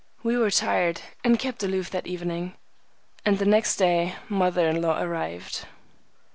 [0.23, 2.55] We were tired, and kept aloof that evening,
[3.23, 5.67] and the next day mother in law arrived.